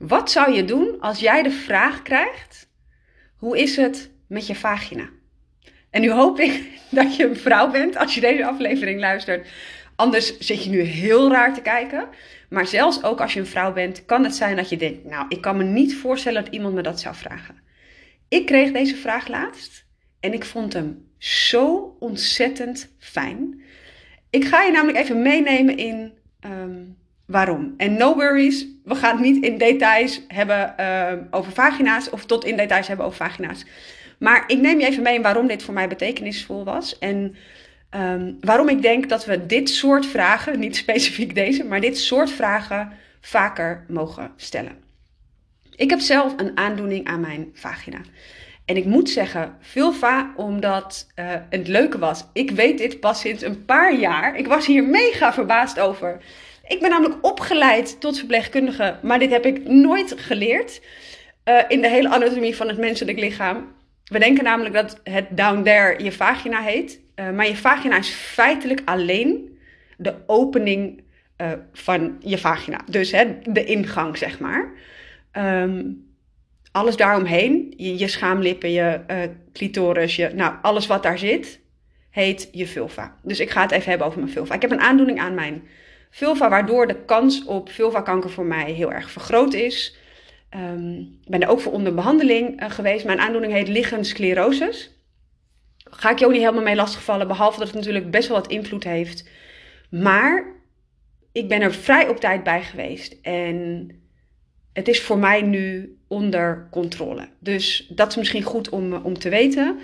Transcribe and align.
Wat 0.00 0.30
zou 0.30 0.52
je 0.52 0.64
doen 0.64 1.00
als 1.00 1.18
jij 1.18 1.42
de 1.42 1.50
vraag 1.50 2.02
krijgt: 2.02 2.68
hoe 3.36 3.58
is 3.58 3.76
het 3.76 4.10
met 4.26 4.46
je 4.46 4.54
vagina? 4.54 5.08
En 5.90 6.00
nu 6.00 6.10
hoop 6.10 6.38
ik 6.40 6.68
dat 6.90 7.16
je 7.16 7.24
een 7.24 7.36
vrouw 7.36 7.70
bent 7.70 7.96
als 7.96 8.14
je 8.14 8.20
deze 8.20 8.46
aflevering 8.46 9.00
luistert. 9.00 9.48
Anders 9.96 10.38
zit 10.38 10.64
je 10.64 10.70
nu 10.70 10.80
heel 10.80 11.30
raar 11.30 11.54
te 11.54 11.62
kijken. 11.62 12.08
Maar 12.48 12.66
zelfs 12.66 13.02
ook 13.02 13.20
als 13.20 13.32
je 13.32 13.40
een 13.40 13.46
vrouw 13.46 13.72
bent, 13.72 14.04
kan 14.04 14.24
het 14.24 14.34
zijn 14.34 14.56
dat 14.56 14.68
je 14.68 14.76
denkt: 14.76 15.04
Nou, 15.04 15.26
ik 15.28 15.40
kan 15.40 15.56
me 15.56 15.64
niet 15.64 15.94
voorstellen 15.94 16.44
dat 16.44 16.52
iemand 16.52 16.74
me 16.74 16.82
dat 16.82 17.00
zou 17.00 17.14
vragen. 17.14 17.62
Ik 18.28 18.46
kreeg 18.46 18.72
deze 18.72 18.96
vraag 18.96 19.28
laatst 19.28 19.86
en 20.20 20.32
ik 20.32 20.44
vond 20.44 20.72
hem 20.72 21.12
zo 21.18 21.96
ontzettend 21.98 22.94
fijn. 22.98 23.62
Ik 24.30 24.44
ga 24.44 24.62
je 24.62 24.72
namelijk 24.72 24.98
even 24.98 25.22
meenemen 25.22 25.76
in 25.76 26.12
ehm, 26.40 26.82
waarom. 27.30 27.74
En 27.76 27.96
no 27.96 28.14
worries, 28.14 28.66
we 28.84 28.94
gaan 28.94 29.16
het 29.16 29.24
niet 29.24 29.44
in 29.44 29.58
details 29.58 30.22
hebben 30.28 30.74
uh, 30.80 31.12
over 31.30 31.52
vagina's 31.52 32.10
of 32.10 32.24
tot 32.24 32.44
in 32.44 32.56
details 32.56 32.88
hebben 32.88 33.06
over 33.06 33.26
vagina's. 33.26 33.64
Maar 34.18 34.44
ik 34.46 34.58
neem 34.58 34.80
je 34.80 34.86
even 34.86 35.02
mee 35.02 35.14
in 35.14 35.22
waarom 35.22 35.46
dit 35.46 35.62
voor 35.62 35.74
mij 35.74 35.88
betekenisvol 35.88 36.64
was. 36.64 36.98
En 36.98 37.36
um, 37.96 38.36
waarom 38.40 38.68
ik 38.68 38.82
denk 38.82 39.08
dat 39.08 39.24
we 39.24 39.46
dit 39.46 39.68
soort 39.68 40.06
vragen, 40.06 40.58
niet 40.58 40.76
specifiek 40.76 41.34
deze, 41.34 41.64
maar 41.64 41.80
dit 41.80 41.98
soort 41.98 42.30
vragen 42.30 42.92
vaker 43.20 43.84
mogen 43.88 44.32
stellen. 44.36 44.76
Ik 45.76 45.90
heb 45.90 46.00
zelf 46.00 46.34
een 46.36 46.56
aandoening 46.56 47.06
aan 47.06 47.20
mijn 47.20 47.50
vagina. 47.54 47.98
En 48.64 48.76
ik 48.76 48.84
moet 48.84 49.10
zeggen, 49.10 49.56
vulva, 49.60 50.32
omdat 50.36 51.06
uh, 51.16 51.24
het 51.50 51.68
leuke 51.68 51.98
was. 51.98 52.24
Ik 52.32 52.50
weet 52.50 52.78
dit 52.78 53.00
pas 53.00 53.20
sinds 53.20 53.42
een 53.42 53.64
paar 53.64 53.94
jaar. 53.94 54.36
Ik 54.36 54.46
was 54.46 54.66
hier 54.66 54.84
mega 54.84 55.32
verbaasd 55.32 55.80
over. 55.80 56.20
Ik 56.70 56.80
ben 56.80 56.90
namelijk 56.90 57.26
opgeleid 57.26 58.00
tot 58.00 58.18
verpleegkundige, 58.18 58.98
maar 59.02 59.18
dit 59.18 59.30
heb 59.30 59.46
ik 59.46 59.68
nooit 59.68 60.14
geleerd 60.16 60.80
uh, 61.44 61.62
in 61.68 61.80
de 61.80 61.88
hele 61.88 62.08
anatomie 62.08 62.56
van 62.56 62.68
het 62.68 62.78
menselijk 62.78 63.18
lichaam. 63.18 63.72
We 64.04 64.18
denken 64.18 64.44
namelijk 64.44 64.74
dat 64.74 65.00
het 65.04 65.26
down 65.30 65.62
there 65.62 66.04
je 66.04 66.12
vagina 66.12 66.60
heet, 66.60 67.00
uh, 67.16 67.30
maar 67.30 67.46
je 67.46 67.56
vagina 67.56 67.98
is 67.98 68.08
feitelijk 68.08 68.82
alleen 68.84 69.58
de 69.96 70.14
opening 70.26 71.02
uh, 71.40 71.52
van 71.72 72.16
je 72.20 72.38
vagina. 72.38 72.80
Dus 72.90 73.10
hè, 73.10 73.38
de 73.42 73.64
ingang, 73.64 74.16
zeg 74.16 74.38
maar. 74.38 74.72
Um, 75.32 76.08
alles 76.72 76.96
daaromheen, 76.96 77.74
je, 77.76 77.98
je 77.98 78.08
schaamlippen, 78.08 78.72
je 78.72 79.00
clitoris, 79.52 80.16
je, 80.16 80.30
nou, 80.34 80.54
alles 80.62 80.86
wat 80.86 81.02
daar 81.02 81.18
zit, 81.18 81.60
heet 82.10 82.48
je 82.52 82.66
vulva. 82.66 83.16
Dus 83.22 83.40
ik 83.40 83.50
ga 83.50 83.62
het 83.62 83.70
even 83.70 83.88
hebben 83.88 84.06
over 84.06 84.20
mijn 84.20 84.32
vulva. 84.32 84.54
Ik 84.54 84.62
heb 84.62 84.70
een 84.70 84.80
aandoening 84.80 85.20
aan 85.20 85.34
mijn 85.34 85.62
vulva, 86.10 86.48
waardoor 86.48 86.86
de 86.86 87.04
kans 87.04 87.44
op 87.44 87.70
vulvakanker 87.70 88.30
voor 88.30 88.44
mij 88.44 88.72
heel 88.72 88.92
erg 88.92 89.10
vergroot 89.10 89.54
is. 89.54 89.96
Um, 90.56 91.18
ik 91.24 91.30
ben 91.30 91.42
er 91.42 91.48
ook 91.48 91.60
voor 91.60 91.72
onder 91.72 91.94
behandeling 91.94 92.62
uh, 92.62 92.70
geweest. 92.70 93.04
Mijn 93.04 93.20
aandoening 93.20 93.52
heet 93.52 93.68
lichensclerosis. 93.68 94.90
Ga 95.90 96.10
ik 96.10 96.18
je 96.18 96.24
ook 96.24 96.32
niet 96.32 96.40
helemaal 96.40 96.62
mee 96.62 96.74
lastigvallen, 96.74 97.28
behalve 97.28 97.58
dat 97.58 97.66
het 97.66 97.76
natuurlijk 97.76 98.10
best 98.10 98.28
wel 98.28 98.36
wat 98.36 98.50
invloed 98.50 98.84
heeft. 98.84 99.28
Maar 99.90 100.44
ik 101.32 101.48
ben 101.48 101.60
er 101.60 101.74
vrij 101.74 102.08
op 102.08 102.16
tijd 102.16 102.42
bij 102.42 102.62
geweest. 102.62 103.16
En 103.22 103.90
het 104.72 104.88
is 104.88 105.00
voor 105.00 105.18
mij 105.18 105.42
nu 105.42 105.98
onder 106.08 106.68
controle. 106.70 107.28
Dus 107.38 107.86
dat 107.88 108.08
is 108.08 108.16
misschien 108.16 108.42
goed 108.42 108.68
om, 108.68 108.92
om 108.92 109.18
te 109.18 109.28
weten. 109.28 109.80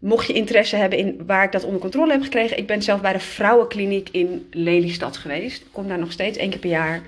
Mocht 0.00 0.26
je 0.26 0.32
interesse 0.32 0.76
hebben 0.76 0.98
in 0.98 1.26
waar 1.26 1.44
ik 1.44 1.52
dat 1.52 1.64
onder 1.64 1.80
controle 1.80 2.12
heb 2.12 2.22
gekregen, 2.22 2.58
ik 2.58 2.66
ben 2.66 2.82
zelf 2.82 3.00
bij 3.00 3.12
de 3.12 3.20
vrouwenkliniek 3.20 4.08
in 4.12 4.48
Lelystad 4.50 5.16
geweest. 5.16 5.60
Ik 5.60 5.68
kom 5.72 5.88
daar 5.88 5.98
nog 5.98 6.12
steeds 6.12 6.38
één 6.38 6.50
keer 6.50 6.58
per 6.58 6.70
jaar. 6.70 7.02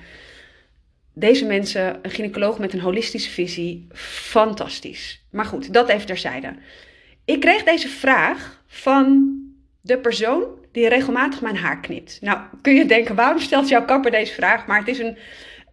Deze 1.13 1.45
mensen, 1.45 1.98
een 2.03 2.11
gynaecoloog 2.11 2.59
met 2.59 2.73
een 2.73 2.81
holistische 2.81 3.31
visie, 3.31 3.87
fantastisch. 3.95 5.23
Maar 5.31 5.45
goed, 5.45 5.73
dat 5.73 5.89
even 5.89 6.07
terzijde. 6.07 6.55
Ik 7.25 7.41
kreeg 7.41 7.63
deze 7.63 7.89
vraag 7.89 8.63
van 8.67 9.36
de 9.80 9.98
persoon 9.98 10.45
die 10.73 10.89
regelmatig 10.89 11.41
mijn 11.41 11.57
haar 11.57 11.80
knipt. 11.80 12.19
Nou, 12.20 12.39
kun 12.63 12.74
je 12.74 12.86
denken, 12.86 13.14
waarom 13.14 13.41
stelt 13.41 13.69
jouw 13.69 13.85
kapper 13.85 14.11
deze 14.11 14.35
vraag? 14.35 14.67
Maar 14.67 14.79
het 14.79 14.89
is 14.89 14.98
een, 14.98 15.17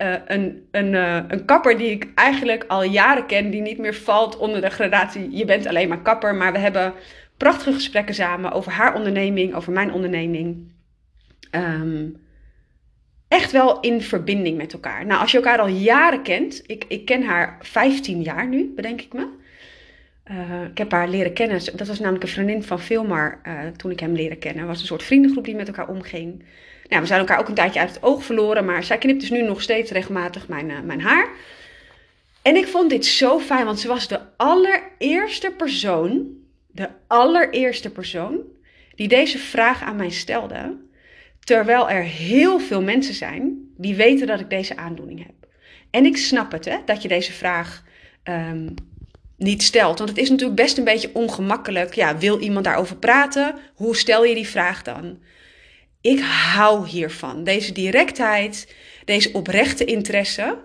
uh, 0.02 0.14
een, 0.26 0.68
een, 0.72 0.94
uh, 0.94 1.20
een 1.28 1.46
kapper 1.46 1.78
die 1.78 1.90
ik 1.90 2.08
eigenlijk 2.16 2.66
al 2.68 2.84
jaren 2.84 3.26
ken, 3.26 3.50
die 3.50 3.62
niet 3.62 3.78
meer 3.78 3.94
valt 3.94 4.38
onder 4.38 4.62
de 4.62 4.70
gradatie. 4.70 5.38
Je 5.38 5.46
bent 5.46 5.68
alleen 5.68 5.88
maar 5.88 6.02
kapper, 6.02 6.36
maar 6.36 6.52
we 6.52 6.58
hebben 6.60 6.94
prachtige 7.38 7.74
gesprekken 7.74 8.16
samen 8.16 8.52
over 8.52 8.72
haar 8.72 8.96
onderneming, 8.96 9.54
over 9.54 9.72
mijn 9.72 9.94
onderneming. 9.94 10.72
Um, 11.52 12.16
echt 13.28 13.52
wel 13.52 13.80
in 13.80 14.02
verbinding 14.02 14.58
met 14.58 14.74
elkaar. 14.74 15.06
Nou, 15.06 15.22
als 15.22 15.32
je 15.32 15.38
elkaar 15.38 15.60
al 15.60 15.68
jaren 15.68 16.22
kent, 16.22 16.62
ik, 16.66 16.86
ik 16.88 17.06
ken 17.06 17.24
haar 17.24 17.58
15 17.62 18.22
jaar 18.22 18.48
nu, 18.48 18.72
bedenk 18.76 19.02
ik 19.02 19.14
me. 19.14 19.28
Uh, 20.32 20.64
ik 20.72 20.78
heb 20.78 20.92
haar 20.92 21.08
leren 21.08 21.34
kennen. 21.34 21.62
Dat 21.76 21.88
was 21.88 22.00
namelijk 22.00 22.24
een 22.24 22.30
vriendin 22.30 22.64
van 22.64 22.80
Filmar 22.80 23.42
uh, 23.48 23.68
toen 23.68 23.92
ik 23.92 24.00
hem 24.00 24.14
leren 24.14 24.40
kennen. 24.40 24.60
Het 24.60 24.70
was 24.72 24.80
een 24.82 24.88
soort 24.88 25.04
vriendengroep 25.04 25.46
die 25.46 25.56
met 25.56 25.68
elkaar 25.68 25.88
omging. 25.88 26.44
Nou, 26.88 27.02
we 27.02 27.08
zijn 27.08 27.20
elkaar 27.20 27.40
ook 27.40 27.48
een 27.48 27.54
tijdje 27.54 27.80
uit 27.80 27.94
het 27.94 28.04
oog 28.04 28.24
verloren. 28.24 28.66
Maar 28.66 28.84
zij 28.84 28.98
knipt 28.98 29.20
dus 29.20 29.30
nu 29.30 29.42
nog 29.42 29.62
steeds 29.62 29.92
regelmatig 29.92 30.48
mijn, 30.48 30.70
uh, 30.70 30.80
mijn 30.82 31.02
haar. 31.02 31.30
En 32.42 32.56
ik 32.56 32.68
vond 32.68 32.90
dit 32.90 33.06
zo 33.06 33.40
fijn, 33.40 33.66
want 33.66 33.80
ze 33.80 33.88
was 33.88 34.08
de 34.08 34.20
allereerste 34.38 35.52
persoon, 35.58 36.28
de 36.68 36.90
allereerste 37.08 37.92
persoon, 37.92 38.38
die 38.96 39.08
deze 39.08 39.38
vraag 39.38 39.84
aan 39.84 39.96
mij 39.96 40.10
stelde. 40.10 40.78
Terwijl 41.40 41.90
er 41.90 42.04
heel 42.04 42.60
veel 42.60 42.82
mensen 42.82 43.14
zijn 43.14 43.72
die 43.78 43.96
weten 43.96 44.28
dat 44.28 44.40
ik 44.40 44.50
deze 44.50 44.78
aandoening 44.78 45.26
heb. 45.26 45.52
En 45.92 46.06
ik 46.06 46.18
snap 46.18 46.52
het, 46.52 46.66
hè, 46.66 46.78
dat 46.86 47.02
je 47.02 47.08
deze 47.08 47.32
vraag 47.32 47.84
um, 48.24 48.74
niet 49.40 49.64
stelt. 49.64 49.98
Want 49.98 50.10
het 50.10 50.20
is 50.20 50.30
natuurlijk 50.30 50.62
best 50.62 50.78
een 50.78 50.84
beetje 50.84 51.10
ongemakkelijk. 51.14 51.96
Ja, 51.96 52.18
wil 52.18 52.40
iemand 52.40 52.66
daarover 52.66 52.96
praten? 52.96 53.56
Hoe 53.76 53.96
stel 53.96 54.26
je 54.26 54.36
die 54.36 54.48
vraag 54.48 54.82
dan? 54.82 55.20
Ik 56.02 56.20
hou 56.54 56.88
hiervan. 56.88 57.44
Deze 57.44 57.72
directheid, 57.72 58.76
deze 59.06 59.32
oprechte 59.34 59.86
interesse. 59.86 60.58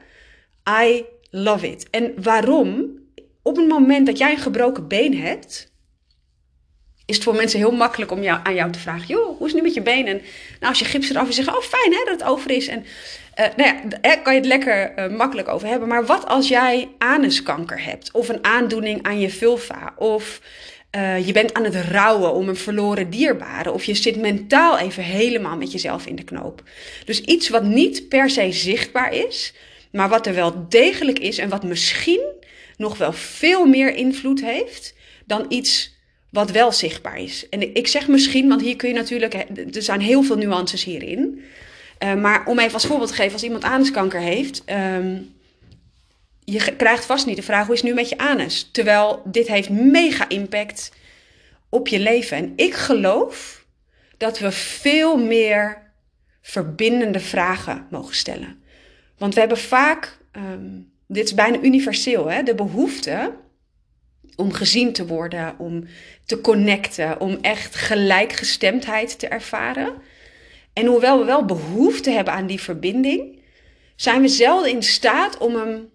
I 0.85 1.05
love 1.31 1.71
it. 1.71 1.91
En 1.91 2.13
waarom? 2.23 2.99
Op 3.43 3.57
het 3.57 3.69
moment 3.69 4.07
dat 4.07 4.19
jij 4.19 4.33
een 4.33 4.39
gebroken 4.39 4.89
been 4.89 5.19
hebt, 5.19 5.74
is 7.07 7.15
het 7.15 7.25
voor 7.25 7.35
mensen 7.35 7.59
heel 7.59 7.73
makkelijk 7.73 8.11
om 8.11 8.23
jou, 8.23 8.41
aan 8.43 8.55
jou 8.55 8.73
te 8.73 8.79
vragen: 8.79 9.07
joh, 9.07 9.39
hoe 9.39 9.47
is 9.47 9.53
het 9.53 9.55
nu 9.55 9.63
met 9.63 9.75
je 9.75 9.83
been? 9.83 10.07
En 10.07 10.17
nou, 10.61 10.73
als 10.73 10.79
je 10.79 10.85
gips 10.85 11.11
eraf 11.11 11.29
is, 11.29 11.35
zeggen: 11.35 11.57
oh, 11.57 11.63
fijn 11.63 11.93
hè, 11.93 11.99
dat 12.05 12.21
het 12.21 12.29
over 12.29 12.51
is. 12.51 12.67
En 12.67 12.85
uh, 13.41 13.47
nou 13.57 13.75
ja, 13.75 13.99
daar 14.01 14.23
kan 14.23 14.35
je 14.35 14.39
het 14.39 14.49
lekker 14.49 14.93
uh, 14.99 15.17
makkelijk 15.17 15.49
over 15.49 15.69
hebben. 15.69 15.89
Maar 15.89 16.07
wat 16.07 16.27
als 16.27 16.49
jij 16.49 16.89
anuskanker 16.99 17.85
hebt, 17.85 18.11
of 18.13 18.29
een 18.29 18.45
aandoening 18.45 19.03
aan 19.03 19.21
je 19.21 19.31
vulva, 19.31 19.95
of 19.97 20.41
uh, 20.97 21.27
je 21.27 21.33
bent 21.33 21.55
aan 21.55 21.65
het 21.65 21.75
rouwen 21.75 22.33
om 22.33 22.49
een 22.49 22.57
verloren 22.57 23.11
dierbare, 23.11 23.73
of 23.73 23.85
je 23.85 23.95
zit 23.95 24.17
mentaal 24.17 24.79
even 24.79 25.03
helemaal 25.03 25.57
met 25.57 25.73
jezelf 25.73 26.07
in 26.07 26.17
de 26.17 26.25
knoop. 26.25 26.63
Dus 27.05 27.21
iets 27.21 27.49
wat 27.49 27.63
niet 27.63 28.09
per 28.09 28.31
se 28.31 28.53
zichtbaar 28.53 29.15
is, 29.15 29.55
maar 29.93 30.09
wat 30.09 30.27
er 30.27 30.35
wel 30.35 30.67
degelijk 30.69 31.19
is 31.19 31.39
en 31.39 31.49
wat 31.49 31.65
misschien 31.65 32.23
nog 32.77 32.99
wel 32.99 33.13
veel 33.13 33.67
meer 33.67 33.95
invloed 33.95 34.41
heeft 34.41 34.95
dan 35.27 35.47
iets 35.49 35.94
wat 36.35 36.51
wel 36.51 36.73
zichtbaar 36.73 37.19
is. 37.19 37.49
En 37.49 37.75
ik 37.75 37.87
zeg 37.87 38.09
misschien, 38.09 38.49
want 38.49 38.61
hier 38.61 38.77
kun 38.77 38.89
je 38.89 38.95
natuurlijk, 38.95 39.35
er 39.75 39.83
zijn 39.83 40.01
heel 40.01 40.23
veel 40.23 40.37
nuances 40.37 40.85
hierin. 40.85 41.43
Uh, 42.05 42.15
maar 42.15 42.47
om 42.47 42.59
even 42.59 42.73
als 42.73 42.87
voorbeeld 42.87 43.09
te 43.09 43.15
geven, 43.15 43.33
als 43.33 43.43
iemand 43.43 43.65
anuskanker 43.65 44.21
heeft, 44.21 44.63
um, 44.71 45.35
je 46.45 46.75
krijgt 46.77 47.05
vast 47.05 47.27
niet 47.27 47.37
de 47.37 47.43
vraag 47.43 47.67
hoe 47.67 47.75
is 47.75 47.81
het 47.81 47.91
nu 47.91 47.95
met 47.95 48.09
je 48.09 48.19
anus? 48.19 48.69
Terwijl 48.73 49.23
dit 49.25 49.49
heeft 49.49 49.69
mega 49.69 50.29
impact 50.29 50.93
op 51.69 51.89
je 51.89 51.99
leven. 51.99 52.37
En 52.37 52.53
ik 52.57 52.75
geloof 52.75 53.65
dat 54.17 54.39
we 54.39 54.53
veel 54.53 55.17
meer 55.17 55.83
verbindende 56.43 57.21
vragen 57.21 57.87
mogen 57.91 58.15
stellen. 58.15 58.63
Want 59.19 59.35
we 59.35 59.41
hebben 59.41 59.59
vaak, 59.59 60.19
um, 60.33 60.93
dit 61.07 61.25
is 61.25 61.35
bijna 61.35 61.59
universeel, 61.61 62.31
hè, 62.31 62.43
de 62.43 62.55
behoefte 62.55 63.33
om 64.37 64.53
gezien 64.53 64.93
te 64.93 65.07
worden, 65.07 65.55
om 65.59 65.85
te 66.27 66.41
connecten, 66.41 67.21
om 67.21 67.39
echt 67.41 67.75
gelijkgestemdheid 67.75 69.19
te 69.19 69.29
ervaren. 69.29 69.93
En 70.73 70.87
hoewel 70.87 71.19
we 71.19 71.25
wel 71.25 71.45
behoefte 71.45 72.11
hebben 72.11 72.33
aan 72.35 72.47
die 72.47 72.61
verbinding, 72.61 73.43
zijn 73.97 74.21
we 74.21 74.29
zelden 74.29 74.71
in 74.71 74.83
staat 74.83 75.39
om 75.39 75.55
hem 75.55 75.89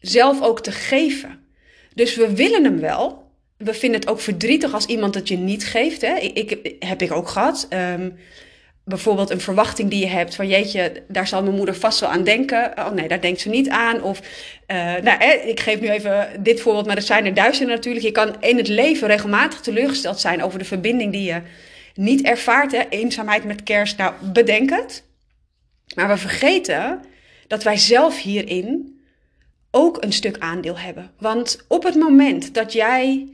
zelf 0.00 0.42
ook 0.42 0.60
te 0.60 0.72
geven. 0.72 1.40
Dus 1.94 2.14
we 2.14 2.34
willen 2.34 2.64
hem 2.64 2.80
wel. 2.80 3.30
We 3.56 3.74
vinden 3.74 4.00
het 4.00 4.08
ook 4.08 4.20
verdrietig 4.20 4.74
als 4.74 4.86
iemand 4.86 5.14
het 5.14 5.28
je 5.28 5.36
niet 5.36 5.66
geeft. 5.66 6.00
Hè? 6.00 6.14
Ik, 6.14 6.50
ik 6.50 6.84
heb 6.84 7.02
ik 7.02 7.12
ook 7.12 7.28
gehad. 7.28 7.68
Um, 7.70 8.18
bijvoorbeeld 8.88 9.30
een 9.30 9.40
verwachting 9.40 9.90
die 9.90 10.00
je 10.00 10.06
hebt 10.06 10.34
van 10.34 10.48
jeetje, 10.48 11.02
daar 11.08 11.26
zal 11.26 11.42
mijn 11.42 11.56
moeder 11.56 11.74
vast 11.74 12.00
wel 12.00 12.10
aan 12.10 12.24
denken. 12.24 12.72
Oh 12.76 12.90
nee, 12.90 13.08
daar 13.08 13.20
denkt 13.20 13.40
ze 13.40 13.48
niet 13.48 13.68
aan. 13.68 14.02
Of, 14.02 14.20
uh, 14.66 14.76
nou, 14.96 15.24
ik 15.46 15.60
geef 15.60 15.80
nu 15.80 15.88
even 15.88 16.42
dit 16.42 16.60
voorbeeld, 16.60 16.86
maar 16.86 16.96
er 16.96 17.02
zijn 17.02 17.26
er 17.26 17.34
duizenden 17.34 17.74
natuurlijk. 17.74 18.04
Je 18.04 18.12
kan 18.12 18.36
in 18.40 18.56
het 18.56 18.68
leven 18.68 19.08
regelmatig 19.08 19.60
teleurgesteld 19.60 20.20
zijn 20.20 20.42
over 20.42 20.58
de 20.58 20.64
verbinding 20.64 21.12
die 21.12 21.22
je 21.22 21.42
niet 21.94 22.22
ervaart. 22.22 22.72
Hè? 22.72 22.82
Eenzaamheid 22.88 23.44
met 23.44 23.62
kerst, 23.62 23.96
nou, 23.96 24.12
bedenk 24.32 24.70
het. 24.70 25.04
Maar 25.94 26.08
we 26.08 26.16
vergeten 26.16 27.00
dat 27.46 27.62
wij 27.62 27.76
zelf 27.76 28.22
hierin 28.22 29.00
ook 29.70 30.02
een 30.04 30.12
stuk 30.12 30.38
aandeel 30.38 30.78
hebben. 30.78 31.10
Want 31.18 31.64
op 31.68 31.82
het 31.84 31.94
moment 31.94 32.54
dat 32.54 32.72
jij. 32.72 33.28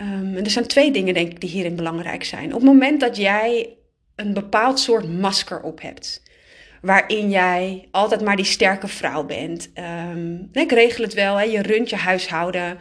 Um, 0.00 0.36
er 0.36 0.50
zijn 0.50 0.66
twee 0.66 0.90
dingen, 0.90 1.14
denk 1.14 1.30
ik, 1.30 1.40
die 1.40 1.50
hierin 1.50 1.76
belangrijk 1.76 2.24
zijn. 2.24 2.46
Op 2.46 2.60
het 2.60 2.70
moment 2.70 3.00
dat 3.00 3.16
jij 3.16 3.76
een 4.16 4.34
bepaald 4.34 4.80
soort 4.80 5.18
masker 5.18 5.60
op 5.60 5.80
hebt. 5.80 6.22
Waarin 6.80 7.30
jij 7.30 7.88
altijd 7.90 8.20
maar 8.20 8.36
die 8.36 8.44
sterke 8.44 8.88
vrouw 8.88 9.24
bent. 9.24 9.70
Um, 10.10 10.48
ik 10.52 10.72
regel 10.72 11.04
het 11.04 11.14
wel, 11.14 11.36
hè, 11.36 11.42
je 11.42 11.62
runt 11.62 11.90
je 11.90 11.96
huishouden. 11.96 12.78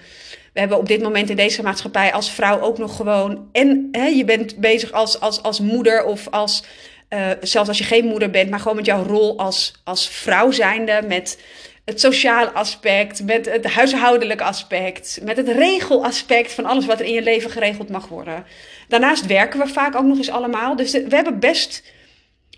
We 0.54 0.60
hebben 0.60 0.78
op 0.78 0.88
dit 0.88 1.02
moment 1.02 1.30
in 1.30 1.36
deze 1.36 1.62
maatschappij 1.62 2.14
als 2.14 2.32
vrouw 2.32 2.62
ook 2.62 2.78
nog 2.78 2.96
gewoon. 2.96 3.50
En 3.52 3.88
hè, 3.92 4.06
je 4.06 4.26
bent 4.26 4.58
bezig 4.58 4.92
als, 4.92 5.20
als, 5.20 5.42
als 5.44 5.60
moeder 5.60 6.04
of 6.06 6.28
als. 6.30 6.64
Uh, 7.10 7.30
zelfs 7.42 7.68
als 7.68 7.78
je 7.78 7.84
geen 7.84 8.06
moeder 8.06 8.30
bent, 8.30 8.50
maar 8.50 8.60
gewoon 8.60 8.76
met 8.76 8.86
jouw 8.86 9.04
rol 9.04 9.38
als, 9.38 9.74
als 9.84 10.10
vrouw 10.10 10.52
zijnde. 10.52 11.02
Met 11.08 11.38
het 11.86 12.00
sociale 12.00 12.52
aspect, 12.52 13.24
met 13.24 13.46
het 13.46 13.66
huishoudelijke 13.66 14.44
aspect, 14.44 15.20
met 15.24 15.38
het 15.38 15.48
regelaspect 15.48 16.52
van 16.52 16.66
alles 16.66 16.86
wat 16.86 17.00
er 17.00 17.06
in 17.06 17.14
je 17.14 17.22
leven 17.22 17.50
geregeld 17.50 17.90
mag 17.90 18.08
worden. 18.08 18.46
Daarnaast 18.94 19.26
werken 19.26 19.60
we 19.60 19.68
vaak 19.68 19.96
ook 19.96 20.06
nog 20.06 20.18
eens 20.18 20.30
allemaal. 20.30 20.76
Dus 20.76 20.92
we 20.92 21.16
hebben 21.16 21.40
best 21.40 21.84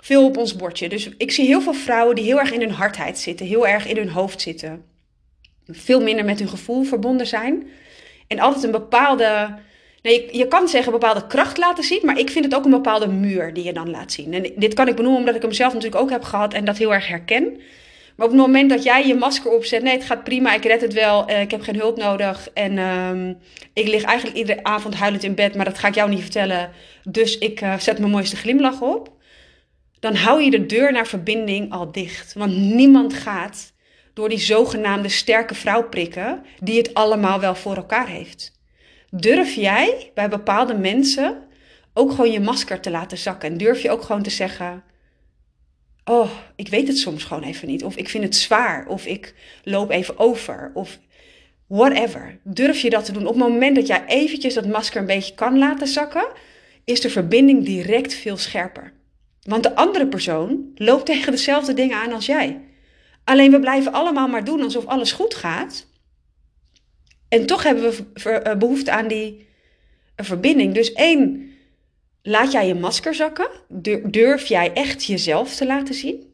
veel 0.01 0.25
op 0.25 0.37
ons 0.37 0.55
bordje. 0.55 0.89
Dus 0.89 1.09
ik 1.17 1.31
zie 1.31 1.45
heel 1.45 1.61
veel 1.61 1.73
vrouwen 1.73 2.15
die 2.15 2.25
heel 2.25 2.39
erg 2.39 2.51
in 2.51 2.59
hun 2.59 2.71
hardheid 2.71 3.17
zitten, 3.17 3.45
heel 3.45 3.67
erg 3.67 3.87
in 3.87 3.97
hun 3.97 4.09
hoofd 4.09 4.41
zitten. 4.41 4.85
Veel 5.67 6.01
minder 6.01 6.25
met 6.25 6.39
hun 6.39 6.47
gevoel 6.47 6.83
verbonden 6.83 7.27
zijn. 7.27 7.67
En 8.27 8.39
altijd 8.39 8.63
een 8.63 8.71
bepaalde. 8.71 9.57
Nee, 10.01 10.37
je, 10.37 10.47
kan 10.47 10.67
zeggen 10.67 10.91
bepaalde 10.91 11.27
kracht 11.27 11.57
laten 11.57 11.83
zien, 11.83 12.01
maar 12.03 12.19
ik 12.19 12.29
vind 12.29 12.45
het 12.45 12.55
ook 12.55 12.65
een 12.65 12.71
bepaalde 12.71 13.07
muur 13.07 13.53
die 13.53 13.63
je 13.63 13.73
dan 13.73 13.89
laat 13.89 14.11
zien. 14.11 14.33
En 14.33 14.51
dit 14.55 14.73
kan 14.73 14.87
ik 14.87 14.95
benoemen 14.95 15.19
omdat 15.19 15.35
ik 15.35 15.41
hem 15.41 15.51
zelf 15.51 15.73
natuurlijk 15.73 16.01
ook 16.01 16.09
heb 16.09 16.23
gehad 16.23 16.53
en 16.53 16.65
dat 16.65 16.77
heel 16.77 16.93
erg 16.93 17.07
herken. 17.07 17.59
Maar 18.15 18.25
op 18.25 18.31
het 18.31 18.41
moment 18.41 18.69
dat 18.69 18.83
jij 18.83 19.07
je 19.07 19.15
masker 19.15 19.51
opzet, 19.51 19.83
nee, 19.83 19.93
het 19.93 20.05
gaat 20.05 20.23
prima, 20.23 20.53
ik 20.53 20.63
red 20.63 20.81
het 20.81 20.93
wel, 20.93 21.27
eh, 21.27 21.41
ik 21.41 21.51
heb 21.51 21.61
geen 21.61 21.79
hulp 21.79 21.97
nodig. 21.97 22.49
En 22.53 22.71
uh, 22.77 23.35
ik 23.73 23.87
lig 23.87 24.03
eigenlijk 24.03 24.37
iedere 24.37 24.63
avond 24.63 24.95
huilend 24.95 25.23
in 25.23 25.35
bed, 25.35 25.55
maar 25.55 25.65
dat 25.65 25.77
ga 25.77 25.87
ik 25.87 25.95
jou 25.95 26.09
niet 26.09 26.21
vertellen. 26.21 26.71
Dus 27.03 27.37
ik 27.37 27.61
uh, 27.61 27.79
zet 27.79 27.99
mijn 27.99 28.11
mooiste 28.11 28.35
glimlach 28.35 28.81
op. 28.81 29.13
Dan 29.99 30.15
hou 30.15 30.43
je 30.43 30.51
de 30.51 30.65
deur 30.65 30.91
naar 30.91 31.07
verbinding 31.07 31.71
al 31.71 31.91
dicht. 31.91 32.33
Want 32.33 32.57
niemand 32.57 33.13
gaat 33.13 33.73
door 34.13 34.29
die 34.29 34.39
zogenaamde 34.39 35.09
sterke 35.09 35.55
vrouw 35.55 35.89
prikken, 35.89 36.43
die 36.59 36.77
het 36.77 36.93
allemaal 36.93 37.39
wel 37.39 37.55
voor 37.55 37.75
elkaar 37.75 38.07
heeft. 38.07 38.59
Durf 39.09 39.53
jij 39.53 40.11
bij 40.13 40.29
bepaalde 40.29 40.73
mensen 40.73 41.43
ook 41.93 42.09
gewoon 42.09 42.31
je 42.31 42.39
masker 42.39 42.79
te 42.79 42.89
laten 42.89 43.17
zakken? 43.17 43.49
En 43.51 43.57
durf 43.57 43.81
je 43.81 43.91
ook 43.91 44.03
gewoon 44.03 44.23
te 44.23 44.29
zeggen 44.29 44.83
oh, 46.05 46.31
ik 46.55 46.67
weet 46.67 46.87
het 46.87 46.97
soms 46.97 47.23
gewoon 47.23 47.43
even 47.43 47.67
niet. 47.67 47.83
Of 47.83 47.95
ik 47.95 48.09
vind 48.09 48.23
het 48.23 48.35
zwaar. 48.35 48.87
Of 48.87 49.05
ik 49.05 49.33
loop 49.63 49.89
even 49.89 50.19
over. 50.19 50.71
Of 50.73 50.99
whatever. 51.67 52.37
Durf 52.43 52.81
je 52.81 52.89
dat 52.89 53.05
te 53.05 53.11
doen? 53.11 53.27
Op 53.27 53.35
het 53.35 53.43
moment 53.43 53.75
dat 53.75 53.87
jij 53.87 54.05
eventjes 54.05 54.53
dat 54.53 54.67
masker 54.67 55.01
een 55.01 55.07
beetje 55.07 55.35
kan 55.35 55.57
laten 55.57 55.87
zakken, 55.87 56.27
is 56.83 57.01
de 57.01 57.09
verbinding 57.09 57.65
direct 57.65 58.13
veel 58.13 58.37
scherper. 58.37 58.93
Want 59.41 59.63
de 59.63 59.75
andere 59.75 60.07
persoon 60.07 60.71
loopt 60.75 61.05
tegen 61.05 61.31
dezelfde 61.31 61.73
dingen 61.73 61.97
aan 61.97 62.13
als 62.13 62.25
jij. 62.25 62.61
Alleen 63.23 63.51
we 63.51 63.59
blijven 63.59 63.91
allemaal 63.91 64.27
maar 64.27 64.43
doen 64.43 64.61
alsof 64.61 64.85
alles 64.85 65.11
goed 65.11 65.35
gaat. 65.35 65.87
En 67.27 67.45
toch 67.45 67.63
hebben 67.63 67.91
we 68.13 68.29
eh, 68.29 68.57
behoefte 68.57 68.91
aan 68.91 69.07
die 69.07 69.47
verbinding. 70.15 70.73
Dus 70.73 70.93
één, 70.93 71.51
Laat 72.27 72.51
jij 72.51 72.67
je 72.67 72.75
masker 72.75 73.15
zakken? 73.15 73.49
Durf 74.03 74.45
jij 74.45 74.73
echt 74.73 75.05
jezelf 75.05 75.55
te 75.55 75.65
laten 75.65 75.95
zien? 75.95 76.33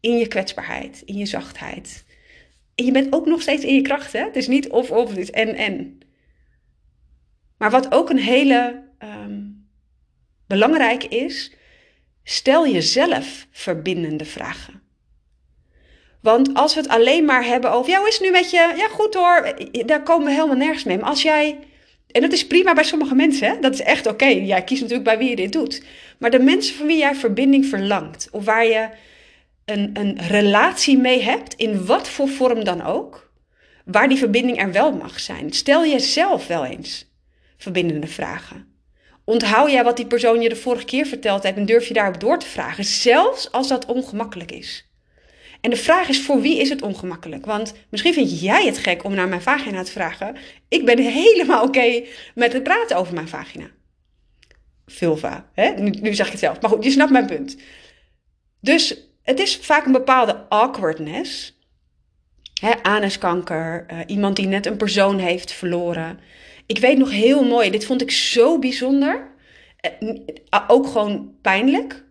In 0.00 0.18
je 0.18 0.28
kwetsbaarheid, 0.28 1.02
in 1.04 1.16
je 1.16 1.26
zachtheid. 1.26 2.04
En 2.74 2.84
je 2.84 2.92
bent 2.92 3.12
ook 3.12 3.26
nog 3.26 3.42
steeds 3.42 3.64
in 3.64 3.74
je 3.74 3.82
kracht, 3.82 4.12
hè? 4.12 4.24
Het 4.24 4.36
is 4.36 4.48
niet 4.48 4.68
of 4.68 4.90
of, 4.90 5.14
het 5.14 5.30
en 5.30 5.54
en. 5.54 6.00
Maar 7.58 7.70
wat 7.70 7.92
ook 7.92 8.10
een 8.10 8.18
hele 8.18 8.82
um, 8.98 9.68
belangrijk 10.46 11.04
is, 11.04 11.52
stel 12.24 12.68
jezelf 12.68 13.46
verbindende 13.50 14.24
vragen. 14.24 14.82
Want 16.20 16.54
als 16.54 16.74
we 16.74 16.80
het 16.80 16.90
alleen 16.90 17.24
maar 17.24 17.44
hebben 17.44 17.72
over, 17.72 17.90
ja, 17.90 18.06
is 18.06 18.20
nu 18.20 18.30
met 18.30 18.50
je? 18.50 18.74
Ja, 18.76 18.88
goed 18.88 19.14
hoor, 19.14 19.54
daar 19.86 20.02
komen 20.02 20.26
we 20.26 20.32
helemaal 20.32 20.56
nergens 20.56 20.84
mee. 20.84 20.98
Maar 20.98 21.08
als 21.08 21.22
jij 21.22 21.58
en 22.12 22.20
dat 22.20 22.32
is 22.32 22.46
prima 22.46 22.72
bij 22.72 22.84
sommige 22.84 23.14
mensen, 23.14 23.48
hè? 23.48 23.60
dat 23.60 23.72
is 23.72 23.80
echt 23.80 24.06
oké. 24.06 24.26
Jij 24.26 24.64
kiest 24.64 24.80
natuurlijk 24.80 25.08
bij 25.08 25.18
wie 25.18 25.28
je 25.28 25.36
dit 25.36 25.52
doet. 25.52 25.82
Maar 26.18 26.30
de 26.30 26.38
mensen 26.38 26.74
van 26.74 26.86
wie 26.86 26.98
jij 26.98 27.14
verbinding 27.14 27.66
verlangt, 27.66 28.28
of 28.30 28.44
waar 28.44 28.66
je 28.66 28.88
een, 29.64 29.90
een 29.92 30.18
relatie 30.28 30.98
mee 30.98 31.22
hebt, 31.22 31.54
in 31.54 31.86
wat 31.86 32.08
voor 32.08 32.28
vorm 32.28 32.64
dan 32.64 32.82
ook, 32.82 33.32
waar 33.84 34.08
die 34.08 34.18
verbinding 34.18 34.60
er 34.60 34.72
wel 34.72 34.92
mag 34.92 35.20
zijn, 35.20 35.52
stel 35.52 35.86
jezelf 35.86 36.46
wel 36.46 36.64
eens 36.64 37.10
verbindende 37.56 38.06
vragen. 38.06 38.66
Onthoud 39.24 39.70
jij 39.70 39.84
wat 39.84 39.96
die 39.96 40.06
persoon 40.06 40.40
je 40.40 40.48
de 40.48 40.56
vorige 40.56 40.84
keer 40.84 41.06
verteld 41.06 41.42
heeft 41.42 41.56
en 41.56 41.66
durf 41.66 41.88
je 41.88 41.94
daarop 41.94 42.20
door 42.20 42.38
te 42.38 42.46
vragen, 42.46 42.84
zelfs 42.84 43.52
als 43.52 43.68
dat 43.68 43.86
ongemakkelijk 43.86 44.52
is. 44.52 44.91
En 45.62 45.70
de 45.70 45.76
vraag 45.76 46.08
is, 46.08 46.20
voor 46.20 46.40
wie 46.40 46.60
is 46.60 46.68
het 46.68 46.82
ongemakkelijk? 46.82 47.46
Want 47.46 47.74
misschien 47.88 48.12
vind 48.12 48.40
jij 48.40 48.66
het 48.66 48.78
gek 48.78 49.04
om 49.04 49.14
naar 49.14 49.28
mijn 49.28 49.42
vagina 49.42 49.82
te 49.82 49.90
vragen. 49.90 50.36
Ik 50.68 50.84
ben 50.84 50.98
helemaal 50.98 51.64
oké 51.64 52.02
met 52.34 52.52
het 52.52 52.62
praten 52.62 52.96
over 52.96 53.14
mijn 53.14 53.28
vagina. 53.28 53.70
Vulva, 54.86 55.50
hè? 55.54 55.70
Nu, 55.70 56.14
zeg 56.14 56.26
ik 56.26 56.32
het 56.32 56.40
zelf. 56.40 56.60
Maar 56.60 56.70
goed, 56.70 56.84
je 56.84 56.90
snapt 56.90 57.10
mijn 57.10 57.26
punt. 57.26 57.56
Dus 58.60 58.96
het 59.22 59.40
is 59.40 59.56
vaak 59.56 59.86
een 59.86 59.92
bepaalde 59.92 60.48
awkwardness. 60.48 61.58
Hè, 62.60 62.82
anuskanker, 62.82 63.86
uh, 63.90 63.98
iemand 64.06 64.36
die 64.36 64.46
net 64.46 64.66
een 64.66 64.76
persoon 64.76 65.18
heeft 65.18 65.52
verloren. 65.52 66.20
Ik 66.66 66.78
weet 66.78 66.98
nog 66.98 67.10
heel 67.10 67.44
mooi, 67.44 67.70
dit 67.70 67.86
vond 67.86 68.02
ik 68.02 68.10
zo 68.10 68.58
bijzonder. 68.58 69.30
Uh, 70.00 70.64
ook 70.66 70.86
gewoon 70.86 71.34
pijnlijk. 71.42 72.04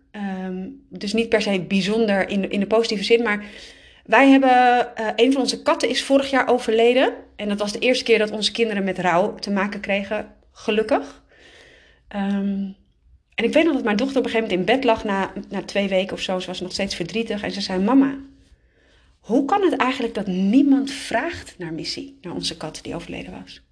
Ehm, 0.52 0.68
dus 0.88 1.12
niet 1.12 1.28
per 1.28 1.42
se 1.42 1.60
bijzonder 1.60 2.28
in, 2.28 2.50
in 2.50 2.60
de 2.60 2.66
positieve 2.66 3.04
zin, 3.04 3.22
maar 3.22 3.44
wij 4.04 4.28
hebben, 4.28 4.92
uh, 5.00 5.08
een 5.16 5.32
van 5.32 5.40
onze 5.40 5.62
katten 5.62 5.88
is 5.88 6.04
vorig 6.04 6.30
jaar 6.30 6.48
overleden. 6.48 7.12
En 7.36 7.48
dat 7.48 7.58
was 7.58 7.72
de 7.72 7.78
eerste 7.78 8.04
keer 8.04 8.18
dat 8.18 8.30
onze 8.30 8.52
kinderen 8.52 8.84
met 8.84 8.98
rouw 8.98 9.34
te 9.34 9.50
maken 9.50 9.80
kregen, 9.80 10.34
gelukkig. 10.52 11.22
Ehm, 12.08 12.70
en 13.34 13.44
ik 13.44 13.52
weet 13.52 13.64
nog 13.64 13.74
dat 13.74 13.84
mijn 13.84 13.96
dochter 13.96 14.18
op 14.18 14.24
een 14.24 14.30
gegeven 14.30 14.50
moment 14.50 14.68
in 14.68 14.74
bed 14.74 14.84
lag 14.84 15.04
na, 15.04 15.32
na 15.48 15.62
twee 15.62 15.88
weken 15.88 16.12
of 16.12 16.20
zo. 16.20 16.38
Ze 16.38 16.46
was 16.46 16.60
nog 16.60 16.72
steeds 16.72 16.94
verdrietig 16.94 17.42
en 17.42 17.52
ze 17.52 17.60
zei, 17.60 17.82
mama, 17.82 18.18
hoe 19.20 19.44
kan 19.44 19.62
het 19.62 19.76
eigenlijk 19.76 20.14
dat 20.14 20.26
niemand 20.26 20.90
vraagt 20.90 21.54
naar 21.58 21.72
Missy, 21.72 22.12
naar 22.20 22.34
onze 22.34 22.56
kat 22.56 22.78
die 22.82 22.94
overleden 22.94 23.40
was? 23.42 23.62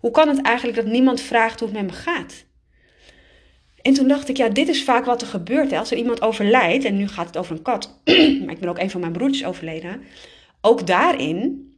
Hoe 0.00 0.10
kan 0.10 0.28
het 0.28 0.42
eigenlijk 0.42 0.76
dat 0.76 0.86
niemand 0.86 1.20
vraagt 1.20 1.60
hoe 1.60 1.68
het 1.68 1.78
met 1.78 1.86
me 1.86 1.96
gaat? 1.96 2.44
En 3.82 3.92
toen 3.92 4.08
dacht 4.08 4.28
ik, 4.28 4.36
ja, 4.36 4.48
dit 4.48 4.68
is 4.68 4.84
vaak 4.84 5.04
wat 5.04 5.20
er 5.20 5.26
gebeurt. 5.26 5.70
Hè. 5.70 5.78
Als 5.78 5.90
er 5.90 5.96
iemand 5.96 6.22
overlijdt, 6.22 6.84
en 6.84 6.96
nu 6.96 7.08
gaat 7.08 7.26
het 7.26 7.36
over 7.36 7.56
een 7.56 7.62
kat, 7.62 8.00
maar 8.44 8.54
ik 8.54 8.58
ben 8.58 8.68
ook 8.68 8.78
een 8.78 8.90
van 8.90 9.00
mijn 9.00 9.12
broertjes 9.12 9.44
overleden. 9.44 10.02
Ook 10.60 10.86
daarin 10.86 11.70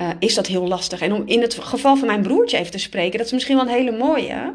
uh, 0.00 0.10
is 0.18 0.34
dat 0.34 0.46
heel 0.46 0.68
lastig. 0.68 1.00
En 1.00 1.12
om 1.12 1.22
in 1.26 1.40
het 1.40 1.54
geval 1.54 1.96
van 1.96 2.06
mijn 2.06 2.22
broertje 2.22 2.58
even 2.58 2.70
te 2.70 2.78
spreken, 2.78 3.18
dat 3.18 3.26
is 3.26 3.32
misschien 3.32 3.56
wel 3.56 3.64
een 3.64 3.72
hele 3.72 3.96
mooie. 3.96 4.54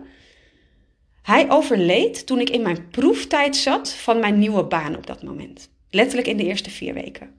Hij 1.22 1.52
overleed 1.52 2.26
toen 2.26 2.40
ik 2.40 2.50
in 2.50 2.62
mijn 2.62 2.90
proeftijd 2.90 3.56
zat 3.56 3.94
van 3.94 4.20
mijn 4.20 4.40
nieuwe 4.40 4.64
baan 4.64 4.96
op 4.96 5.08
dat 5.08 5.24
moment. 5.24 5.70
Letterlijk 5.90 6.28
in 6.28 6.38
de 6.38 6.46
eerste 6.46 6.70
vier 6.70 6.94
weken. 6.94 7.30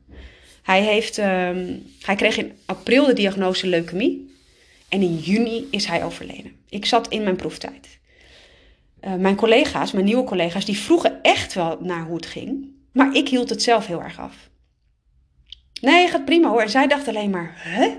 Hij, 0.62 0.82
heeft, 0.82 1.18
uh, 1.18 1.24
hij 2.00 2.16
kreeg 2.16 2.36
in 2.36 2.52
april 2.66 3.06
de 3.06 3.12
diagnose 3.12 3.66
leukemie. 3.66 4.36
En 4.88 5.02
in 5.02 5.16
juni 5.16 5.68
is 5.70 5.84
hij 5.86 6.04
overleden. 6.04 6.52
Ik 6.68 6.84
zat 6.86 7.08
in 7.08 7.22
mijn 7.22 7.36
proeftijd. 7.36 7.98
Eh, 9.00 9.14
mijn 9.14 9.36
collega's, 9.36 9.92
mijn 9.92 10.04
nieuwe 10.04 10.24
collega's, 10.24 10.64
die 10.64 10.78
vroegen 10.78 11.22
echt 11.22 11.54
wel 11.54 11.78
naar 11.80 12.04
hoe 12.04 12.16
het 12.16 12.26
ging. 12.26 12.76
Maar 12.92 13.14
ik 13.14 13.28
hield 13.28 13.50
het 13.50 13.62
zelf 13.62 13.86
heel 13.86 14.02
erg 14.02 14.18
af. 14.18 14.50
Nee, 15.80 16.08
gaat 16.08 16.24
prima 16.24 16.48
hoor. 16.48 16.60
En 16.60 16.70
zij 16.70 16.86
dacht 16.86 17.08
alleen 17.08 17.30
maar, 17.30 17.52
hè? 17.56 17.96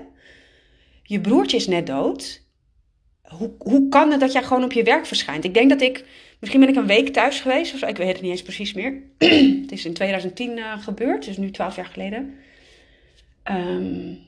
Je 1.02 1.20
broertje 1.20 1.56
is 1.56 1.66
net 1.66 1.86
dood. 1.86 2.42
Hoe, 3.22 3.54
hoe 3.58 3.88
kan 3.88 4.10
het 4.10 4.20
dat 4.20 4.32
jij 4.32 4.42
gewoon 4.42 4.64
op 4.64 4.72
je 4.72 4.82
werk 4.82 5.06
verschijnt? 5.06 5.44
Ik 5.44 5.54
denk 5.54 5.70
dat 5.70 5.80
ik, 5.80 6.04
misschien 6.38 6.60
ben 6.60 6.68
ik 6.68 6.76
een 6.76 6.86
week 6.86 7.08
thuis 7.08 7.40
geweest, 7.40 7.72
of 7.72 7.78
zo, 7.78 7.86
ik 7.86 7.96
weet 7.96 8.12
het 8.12 8.20
niet 8.20 8.30
eens 8.30 8.42
precies 8.42 8.72
meer. 8.72 9.02
het 9.62 9.72
is 9.72 9.84
in 9.84 9.94
2010 9.94 10.50
uh, 10.50 10.64
eh, 10.64 10.82
gebeurd, 10.82 11.24
dus 11.24 11.36
nu 11.36 11.50
12 11.50 11.76
jaar 11.76 11.86
geleden. 11.86 12.34
Um, 13.50 14.18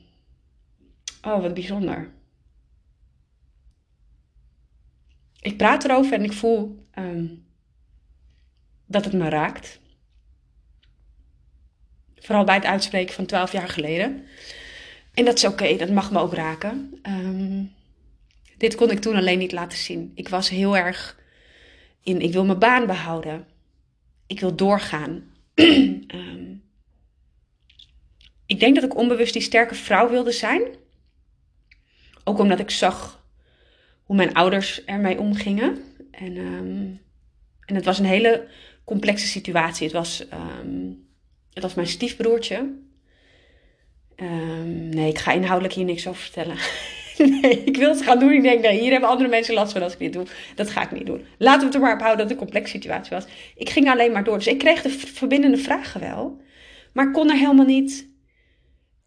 oh, 1.21 1.41
wat 1.41 1.53
bijzonder. 1.53 2.11
Ik 5.43 5.57
praat 5.57 5.83
erover 5.83 6.13
en 6.13 6.23
ik 6.23 6.33
voel 6.33 6.85
um, 6.99 7.45
dat 8.85 9.03
het 9.03 9.13
me 9.13 9.29
raakt. 9.29 9.79
Vooral 12.15 12.43
bij 12.43 12.55
het 12.55 12.65
uitspreken 12.65 13.13
van 13.13 13.25
12 13.25 13.51
jaar 13.51 13.69
geleden. 13.69 14.25
En 15.13 15.25
dat 15.25 15.37
is 15.37 15.45
oké, 15.45 15.75
dat 15.75 15.89
mag 15.89 16.11
me 16.11 16.19
ook 16.19 16.33
raken. 16.33 16.99
Um, 17.07 17.73
dit 18.57 18.75
kon 18.75 18.91
ik 18.91 18.99
toen 18.99 19.15
alleen 19.15 19.37
niet 19.37 19.51
laten 19.51 19.77
zien. 19.77 20.11
Ik 20.15 20.29
was 20.29 20.49
heel 20.49 20.77
erg 20.77 21.19
in, 22.03 22.21
ik 22.21 22.33
wil 22.33 22.45
mijn 22.45 22.59
baan 22.59 22.85
behouden. 22.85 23.47
Ik 24.27 24.39
wil 24.39 24.55
doorgaan. 24.55 25.31
um, 25.53 26.07
ik 28.45 28.59
denk 28.59 28.75
dat 28.75 28.83
ik 28.83 28.95
onbewust 28.95 29.33
die 29.33 29.41
sterke 29.41 29.75
vrouw 29.75 30.09
wilde 30.09 30.31
zijn. 30.31 30.61
Ook 32.23 32.39
omdat 32.39 32.59
ik 32.59 32.69
zag 32.69 33.22
hoe 34.03 34.15
mijn 34.15 34.33
ouders 34.33 34.85
ermee 34.85 35.19
omgingen. 35.19 35.77
En, 36.11 36.37
ehm, 36.37 36.85
en 37.65 37.75
het 37.75 37.85
was 37.85 37.99
een 37.99 38.05
hele 38.05 38.47
complexe 38.83 39.27
situatie. 39.27 39.83
Het 39.83 39.95
was, 39.95 40.27
ehm, 40.27 40.91
het 41.53 41.63
was 41.63 41.73
mijn 41.73 41.87
stiefbroertje. 41.87 42.81
Um, 44.17 44.89
nee, 44.89 45.09
ik 45.09 45.17
ga 45.17 45.31
inhoudelijk 45.31 45.73
hier 45.73 45.85
niks 45.85 46.07
over 46.07 46.21
vertellen. 46.21 46.57
nee, 47.41 47.63
ik 47.63 47.77
wil 47.77 47.89
het 47.89 48.01
gaan 48.01 48.19
doen. 48.19 48.31
Ik 48.31 48.41
denk, 48.41 48.61
nee, 48.61 48.79
hier 48.79 48.91
hebben 48.91 49.09
andere 49.09 49.29
mensen 49.29 49.53
last 49.53 49.71
van 49.71 49.81
als 49.81 49.93
ik 49.93 49.99
dit 49.99 50.13
doe. 50.13 50.25
Dat 50.55 50.69
ga 50.69 50.81
ik 50.81 50.91
niet 50.91 51.05
doen. 51.05 51.25
Laten 51.37 51.59
we 51.59 51.65
het 51.65 51.75
er 51.75 51.81
maar 51.81 51.93
op 51.93 51.99
houden 51.99 52.17
dat 52.17 52.29
het 52.29 52.39
een 52.39 52.45
complexe 52.45 52.71
situatie 52.71 53.11
was. 53.11 53.25
Ik 53.55 53.69
ging 53.69 53.89
alleen 53.89 54.11
maar 54.11 54.23
door. 54.23 54.37
Dus 54.37 54.47
ik 54.47 54.57
kreeg 54.57 54.81
de 54.81 54.89
verbindende 54.89 55.57
vragen 55.57 55.99
wel. 55.99 56.41
Maar 56.93 57.11
kon 57.11 57.29
er 57.29 57.37
helemaal 57.37 57.65
niet... 57.65 58.11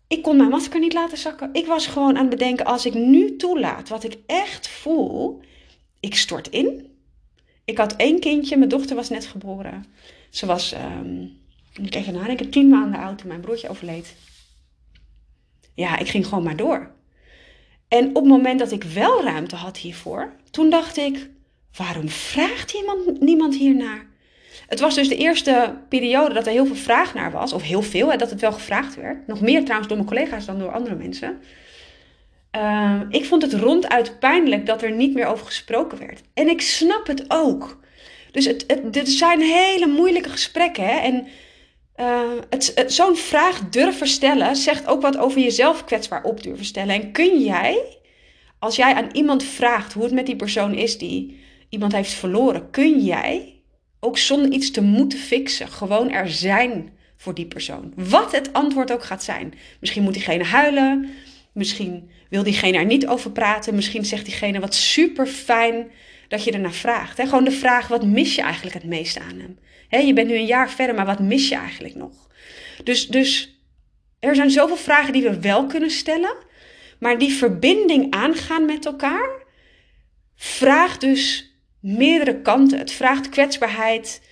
Ik 0.09 0.23
kon 0.23 0.37
mijn 0.37 0.49
masker 0.49 0.81
niet 0.81 0.93
laten 0.93 1.19
zakken. 1.19 1.49
Ik 1.53 1.67
was 1.67 1.87
gewoon 1.87 2.17
aan 2.17 2.27
het 2.27 2.31
bedenken, 2.31 2.65
als 2.65 2.87
ik 2.87 2.95
nu 2.95 3.37
toelaat 3.37 3.89
wat 3.89 4.05
ik 4.05 4.19
echt 4.27 4.69
voel... 4.69 5.41
Ik 6.01 6.15
stort 6.15 6.49
in. 6.49 6.91
Ik 7.65 7.79
had 7.79 7.97
één 7.97 8.21
kindje, 8.21 8.57
mijn 8.57 8.69
dochter 8.69 8.97
was 8.97 9.09
net 9.09 9.27
geboren. 9.27 9.85
Ze 10.31 10.47
was, 10.47 10.75
um, 10.75 11.39
ik 11.83 11.95
even 11.95 12.13
nadenken, 12.13 12.51
tien 12.51 12.69
maanden 12.69 13.01
oud 13.01 13.19
toen 13.19 13.29
mijn 13.29 13.41
broertje 13.41 13.69
overleed. 13.69 14.17
Ja, 15.75 15.99
ik 15.99 16.09
ging 16.09 16.27
gewoon 16.27 16.45
maar 16.45 16.57
door. 16.57 16.91
En 17.89 18.09
op 18.09 18.15
het 18.15 18.25
moment 18.25 18.59
dat 18.59 18.73
ik 18.73 18.83
wel 18.83 19.23
ruimte 19.23 19.57
had 19.57 19.77
hiervoor, 19.77 20.33
toen 20.51 20.71
dacht 20.71 20.97
ik, 20.97 21.31
waarom 21.77 22.09
vraagt 22.09 22.73
iemand, 22.73 23.21
niemand 23.21 23.57
hiernaar? 23.57 24.06
Het 24.67 24.81
was 24.81 24.95
dus 24.95 25.09
de 25.09 25.17
eerste 25.17 25.75
periode 25.89 26.35
dat 26.35 26.47
er 26.47 26.53
heel 26.53 26.67
veel 26.67 26.77
vraag 26.77 27.15
naar 27.15 27.33
was, 27.33 27.53
of 27.53 27.63
heel 27.63 27.83
veel, 27.83 28.11
hè, 28.11 28.17
dat 28.17 28.31
het 28.31 28.41
wel 28.41 28.53
gevraagd 28.53 28.95
werd. 28.95 29.27
Nog 29.27 29.41
meer 29.41 29.61
trouwens 29.63 29.89
door 29.89 29.97
mijn 29.97 30.09
collega's 30.09 30.47
dan 30.47 30.59
door 30.59 30.73
andere 30.73 30.95
mensen. 30.95 31.41
Uh, 32.57 33.01
ik 33.09 33.25
vond 33.25 33.43
het 33.43 33.53
ronduit 33.53 34.19
pijnlijk 34.19 34.67
dat 34.67 34.83
er 34.83 34.93
niet 34.93 35.15
meer 35.15 35.27
over 35.27 35.47
gesproken 35.47 35.99
werd. 35.99 36.21
En 36.35 36.49
ik 36.49 36.61
snap 36.61 37.07
het 37.07 37.25
ook. 37.29 37.81
Dus 38.31 38.45
het, 38.45 38.65
het, 38.67 38.93
dit 38.93 39.09
zijn 39.09 39.41
hele 39.41 39.87
moeilijke 39.87 40.29
gesprekken. 40.29 40.85
Hè? 40.85 40.99
En 40.99 41.27
uh, 41.97 42.21
het, 42.51 42.73
het, 42.75 42.93
zo'n 42.93 43.17
vraag 43.17 43.69
durven 43.69 44.07
stellen 44.07 44.57
zegt 44.57 44.87
ook 44.87 45.03
wat 45.03 45.17
over 45.17 45.41
jezelf 45.41 45.85
kwetsbaar 45.85 46.23
op 46.23 46.43
durven 46.43 46.65
stellen. 46.65 46.95
En 46.95 47.13
kun 47.13 47.41
jij, 47.41 47.99
als 48.59 48.77
jij 48.77 48.95
aan 48.95 49.09
iemand 49.13 49.43
vraagt 49.43 49.93
hoe 49.93 50.03
het 50.03 50.13
met 50.13 50.27
die 50.27 50.37
persoon 50.37 50.75
is 50.75 50.99
die 50.99 51.41
iemand 51.69 51.93
heeft 51.93 52.13
verloren, 52.13 52.71
kun 52.71 53.01
jij 53.01 53.56
ook 54.01 54.19
zonder 54.19 54.51
iets 54.51 54.71
te 54.71 54.81
moeten 54.81 55.19
fixen, 55.19 55.69
gewoon 55.69 56.11
er 56.11 56.31
zijn 56.31 56.91
voor 57.17 57.35
die 57.35 57.47
persoon. 57.47 57.93
Wat 57.97 58.33
het 58.33 58.53
antwoord 58.53 58.93
ook 58.93 59.05
gaat 59.05 59.25
zijn. 59.25 59.55
Misschien 59.81 60.03
moet 60.03 60.15
diegene 60.15 60.45
huilen, 60.45 61.11
misschien 61.53 62.11
wil 62.29 62.43
diegene 62.43 62.79
er 62.79 62.85
niet 62.85 63.07
over 63.07 63.31
praten, 63.31 63.75
misschien 63.75 64.05
zegt 64.05 64.25
diegene 64.25 64.61
wat 64.61 64.75
super 64.75 65.27
fijn 65.27 65.91
dat 66.29 66.45
je 66.45 66.53
ernaar 66.53 66.73
vraagt. 66.73 67.21
Gewoon 67.21 67.45
de 67.45 67.51
vraag: 67.51 67.89
wat 67.89 68.07
mis 68.07 68.35
je 68.35 68.43
eigenlijk 68.43 68.75
het 68.75 68.85
meest 68.85 69.19
aan 69.19 69.39
hem? 69.39 69.59
je 70.07 70.13
bent 70.13 70.29
nu 70.29 70.35
een 70.35 70.47
jaar 70.47 70.71
verder, 70.71 70.95
maar 70.95 71.07
wat 71.07 71.21
mis 71.21 71.49
je 71.49 71.55
eigenlijk 71.55 71.95
nog? 71.95 72.29
Dus, 72.85 73.09
dus 73.09 73.61
er 74.19 74.35
zijn 74.35 74.51
zoveel 74.51 74.77
vragen 74.77 75.13
die 75.13 75.23
we 75.23 75.41
wel 75.41 75.67
kunnen 75.67 75.91
stellen, 75.91 76.35
maar 76.99 77.19
die 77.19 77.33
verbinding 77.33 78.11
aangaan 78.11 78.65
met 78.65 78.87
elkaar 78.87 79.45
vraagt 80.37 81.01
dus 81.01 81.55
meerdere 81.81 82.41
kanten. 82.41 82.79
Het 82.79 82.93
vraagt 82.93 83.29
kwetsbaarheid 83.29 84.23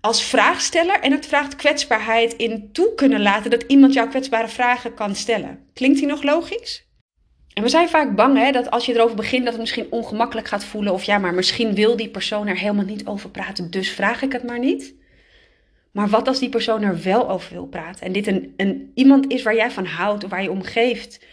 als 0.00 0.22
vraagsteller 0.22 1.00
en 1.00 1.12
het 1.12 1.26
vraagt 1.26 1.56
kwetsbaarheid 1.56 2.32
in 2.32 2.72
toe 2.72 2.94
kunnen 2.94 3.22
laten 3.22 3.50
dat 3.50 3.64
iemand 3.66 3.92
jouw 3.92 4.08
kwetsbare 4.08 4.48
vragen 4.48 4.94
kan 4.94 5.14
stellen. 5.14 5.58
Klinkt 5.72 5.98
die 5.98 6.08
nog 6.08 6.22
logisch? 6.22 6.86
En 7.54 7.62
we 7.62 7.68
zijn 7.68 7.88
vaak 7.88 8.14
bang 8.14 8.38
hè, 8.38 8.52
dat 8.52 8.70
als 8.70 8.86
je 8.86 8.94
erover 8.94 9.16
begint 9.16 9.42
dat 9.42 9.52
het 9.52 9.60
misschien 9.60 9.86
ongemakkelijk 9.90 10.48
gaat 10.48 10.64
voelen. 10.64 10.92
Of 10.92 11.04
ja, 11.04 11.18
maar 11.18 11.34
misschien 11.34 11.74
wil 11.74 11.96
die 11.96 12.10
persoon 12.10 12.46
er 12.46 12.58
helemaal 12.58 12.84
niet 12.84 13.06
over 13.06 13.30
praten, 13.30 13.70
dus 13.70 13.90
vraag 13.90 14.22
ik 14.22 14.32
het 14.32 14.42
maar 14.42 14.58
niet. 14.58 14.94
Maar 15.92 16.08
wat 16.08 16.28
als 16.28 16.38
die 16.38 16.48
persoon 16.48 16.82
er 16.82 17.02
wel 17.02 17.30
over 17.30 17.52
wil 17.52 17.66
praten? 17.66 18.06
En 18.06 18.12
dit 18.12 18.26
een, 18.26 18.54
een, 18.56 18.90
iemand 18.94 19.30
is 19.32 19.42
waar 19.42 19.54
jij 19.54 19.70
van 19.70 19.84
houdt, 19.84 20.28
waar 20.28 20.42
je 20.42 20.50
om 20.50 20.62
geeft. 20.62 21.24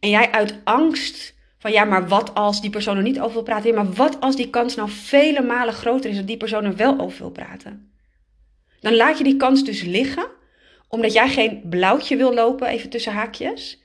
En 0.00 0.10
jij 0.10 0.30
uit 0.30 0.60
angst 0.64 1.34
van 1.64 1.72
ja, 1.72 1.84
maar 1.84 2.08
wat 2.08 2.34
als 2.34 2.60
die 2.60 2.70
persoon 2.70 2.96
er 2.96 3.02
niet 3.02 3.20
over 3.20 3.32
wil 3.32 3.42
praten? 3.42 3.70
Ja, 3.70 3.82
maar 3.82 3.92
wat 3.92 4.20
als 4.20 4.36
die 4.36 4.50
kans 4.50 4.74
nou 4.74 4.90
vele 4.90 5.42
malen 5.42 5.74
groter 5.74 6.10
is 6.10 6.16
dat 6.16 6.26
die 6.26 6.36
persoon 6.36 6.64
er 6.64 6.76
wel 6.76 6.98
over 6.98 7.18
wil 7.18 7.30
praten? 7.30 7.92
Dan 8.80 8.94
laat 8.96 9.18
je 9.18 9.24
die 9.24 9.36
kans 9.36 9.64
dus 9.64 9.82
liggen, 9.82 10.26
omdat 10.88 11.12
jij 11.12 11.28
geen 11.28 11.62
blauwtje 11.68 12.16
wil 12.16 12.34
lopen, 12.34 12.68
even 12.68 12.90
tussen 12.90 13.12
haakjes 13.12 13.82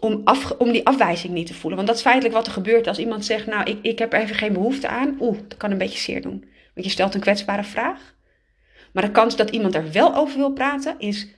om, 0.00 0.20
af, 0.24 0.50
om 0.50 0.72
die 0.72 0.86
afwijzing 0.86 1.32
niet 1.32 1.46
te 1.46 1.54
voelen. 1.54 1.76
Want 1.76 1.88
dat 1.88 1.96
is 1.96 2.02
feitelijk 2.02 2.34
wat 2.34 2.46
er 2.46 2.52
gebeurt 2.52 2.86
als 2.86 2.98
iemand 2.98 3.24
zegt: 3.24 3.46
Nou, 3.46 3.70
ik, 3.70 3.78
ik 3.82 3.98
heb 3.98 4.12
er 4.12 4.20
even 4.20 4.36
geen 4.36 4.52
behoefte 4.52 4.88
aan. 4.88 5.16
Oeh, 5.20 5.38
dat 5.48 5.58
kan 5.58 5.70
een 5.70 5.78
beetje 5.78 5.98
zeer 5.98 6.22
doen. 6.22 6.44
Want 6.74 6.86
je 6.86 6.92
stelt 6.92 7.14
een 7.14 7.20
kwetsbare 7.20 7.64
vraag. 7.64 8.14
Maar 8.92 9.02
de 9.02 9.10
kans 9.10 9.36
dat 9.36 9.50
iemand 9.50 9.74
er 9.74 9.92
wel 9.92 10.14
over 10.14 10.38
wil 10.38 10.52
praten 10.52 10.94
is 10.98 11.28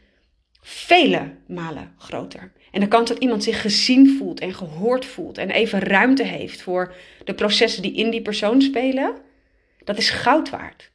vele 0.69 1.35
malen 1.47 1.95
groter. 1.99 2.53
En 2.71 2.81
de 2.81 2.89
kans 2.89 3.09
dat 3.09 3.19
iemand 3.19 3.45
zich 3.45 3.61
gezien 3.61 4.17
voelt 4.19 4.41
en 4.41 4.55
gehoord 4.55 5.05
voelt 5.05 5.39
en 5.39 5.51
even 5.51 5.81
ruimte 5.81 6.23
heeft 6.23 6.63
voor 6.63 6.95
de 7.25 7.35
processen 7.35 7.83
die 7.83 7.95
in 7.95 8.11
die 8.11 8.23
persoon 8.23 8.63
spelen, 8.63 9.15
dat 9.85 9.99
is 9.99 10.11
goud 10.11 10.51
waard. 10.51 10.91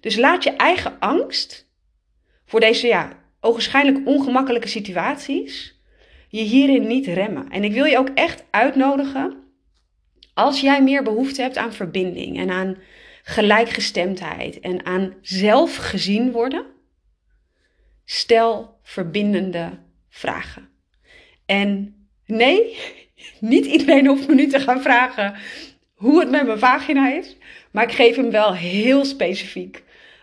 Dus 0.00 0.16
laat 0.16 0.44
je 0.44 0.50
eigen 0.50 0.98
angst 0.98 1.68
voor 2.44 2.60
deze 2.60 2.86
ja, 2.86 3.12
ogenschijnlijk 3.40 4.06
ongemakkelijke 4.06 4.68
situaties 4.68 5.80
je 6.28 6.42
hierin 6.42 6.86
niet 6.86 7.06
remmen. 7.06 7.50
En 7.50 7.64
ik 7.64 7.72
wil 7.72 7.84
je 7.84 7.98
ook 7.98 8.10
echt 8.14 8.44
uitnodigen, 8.50 9.36
als 10.34 10.60
jij 10.60 10.82
meer 10.82 11.02
behoefte 11.02 11.42
hebt 11.42 11.56
aan 11.56 11.72
verbinding 11.72 12.38
en 12.38 12.50
aan 12.50 12.76
gelijkgestemdheid 13.22 14.60
en 14.60 14.86
aan 14.86 15.14
zelf 15.20 15.76
gezien 15.76 16.32
worden, 16.32 16.73
stel 18.04 18.78
verbindende 18.82 19.70
vragen. 20.08 20.68
En 21.46 21.94
nee, 22.26 22.78
niet 23.40 23.66
iedereen 23.66 24.06
hoeft 24.06 24.28
me 24.28 24.34
nu 24.34 24.46
te 24.46 24.60
gaan 24.60 24.82
vragen 24.82 25.34
hoe 25.94 26.20
het 26.20 26.30
met 26.30 26.46
mijn 26.46 26.58
vagina 26.58 27.12
is, 27.12 27.36
maar 27.70 27.84
ik 27.84 27.92
geef 27.92 28.16
hem 28.16 28.30
wel 28.30 28.54
heel 28.54 29.04
specifiek 29.04 29.82